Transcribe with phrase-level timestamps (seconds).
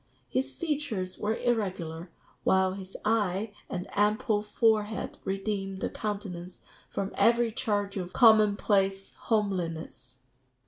[0.27, 2.09] His features were irregular,
[2.43, 9.11] while his eye and ample forehead redeemed the countenance from every charge of common place
[9.15, 10.17] homeliness."